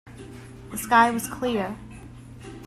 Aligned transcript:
The 0.71 0.79
sky 0.79 1.11
was 1.11 1.27
clear. 1.27 1.77